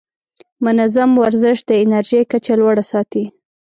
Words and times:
منظم 0.65 1.11
ورزش 1.23 1.57
د 1.69 1.71
انرژۍ 1.83 2.21
کچه 2.31 2.53
لوړه 2.61 2.83
ساتي. 2.91 3.25